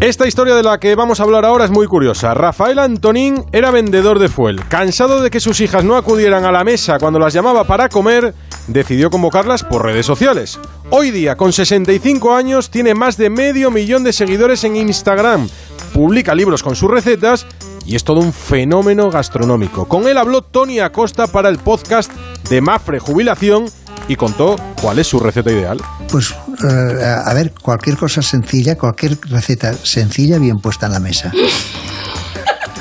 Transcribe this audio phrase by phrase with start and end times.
[0.00, 2.32] Esta historia de la que vamos a hablar ahora es muy curiosa.
[2.32, 4.66] Rafael Antonín era vendedor de fuel.
[4.66, 8.34] Cansado de que sus hijas no acudieran a la mesa cuando las llamaba para comer,
[8.66, 10.58] decidió convocarlas por redes sociales.
[10.88, 15.46] Hoy día, con 65 años, tiene más de medio millón de seguidores en Instagram.
[15.92, 17.46] Publica libros con sus recetas
[17.84, 19.86] y es todo un fenómeno gastronómico.
[19.86, 22.10] Con él habló Tony Acosta para el podcast
[22.48, 23.66] de Mafre Jubilación
[24.08, 25.78] y contó cuál es su receta ideal.
[26.10, 31.32] Pues, eh, a ver, cualquier cosa sencilla, cualquier receta sencilla bien puesta en la mesa.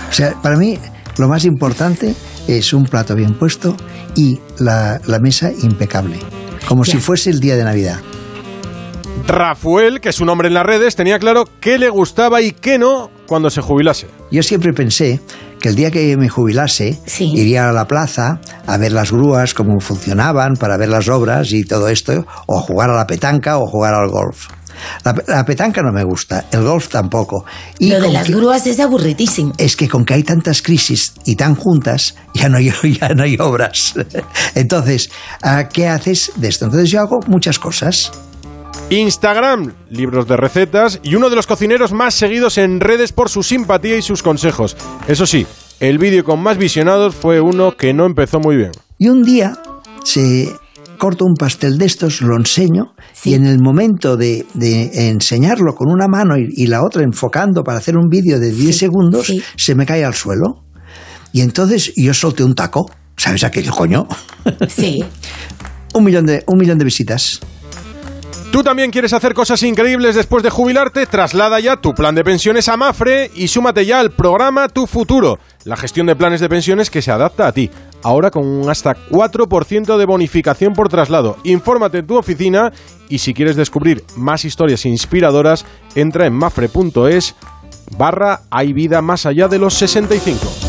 [0.09, 0.77] O sea, para mí
[1.17, 2.15] lo más importante
[2.47, 3.75] es un plato bien puesto
[4.15, 6.19] y la, la mesa impecable,
[6.67, 7.99] como si fuese el día de Navidad.
[9.27, 12.79] Rafael, que es un hombre en las redes, tenía claro qué le gustaba y qué
[12.79, 14.07] no cuando se jubilase.
[14.31, 15.19] Yo siempre pensé
[15.61, 17.31] que el día que me jubilase Sí.
[17.35, 21.63] iría a la plaza a ver las grúas, cómo funcionaban, para ver las obras y
[21.63, 24.47] todo esto, o jugar a la petanca o jugar al golf.
[25.03, 27.43] La, la petanca no me gusta, el golf tampoco.
[27.79, 29.51] Y Lo de las que- grúas es aburridísimo.
[29.57, 33.23] es que con que hay tantas crisis y tan juntas, ya no hay, ya no
[33.23, 33.93] hay obras.
[34.55, 35.09] Entonces,
[35.41, 36.65] ¿a ¿qué haces de esto?
[36.65, 38.11] Entonces yo hago muchas cosas.
[38.91, 43.43] Instagram, libros de recetas y uno de los cocineros más seguidos en redes por su
[43.43, 44.75] simpatía y sus consejos.
[45.07, 45.45] Eso sí,
[45.79, 48.71] el vídeo con más visionados fue uno que no empezó muy bien.
[48.97, 49.59] Y un día
[50.03, 50.51] se
[50.97, 53.29] corto un pastel de estos, lo enseño, Sí.
[53.31, 57.63] y en el momento de, de enseñarlo con una mano y, y la otra enfocando
[57.63, 59.41] para hacer un vídeo de 10 segundos, sí.
[59.55, 60.63] se me cae al suelo.
[61.31, 62.89] Y entonces yo solté un taco.
[63.15, 64.07] ¿Sabes aquello, coño?
[64.67, 65.03] Sí.
[65.93, 67.39] un, millón de, un millón de visitas.
[68.51, 71.05] ¿Tú también quieres hacer cosas increíbles después de jubilarte?
[71.05, 75.37] Traslada ya tu plan de pensiones a Mafre y súmate ya al programa Tu Futuro,
[75.65, 77.69] la gestión de planes de pensiones que se adapta a ti.
[78.01, 81.37] Ahora con un hasta 4% de bonificación por traslado.
[81.43, 82.73] Infórmate en tu oficina
[83.07, 87.35] y si quieres descubrir más historias inspiradoras, entra en mafre.es
[87.97, 90.68] barra hay vida más allá de los 65.